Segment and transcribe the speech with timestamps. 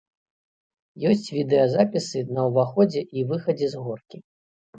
[1.09, 4.17] Ёсць відэазапісы на ўваходзе і выхадзе з горкі.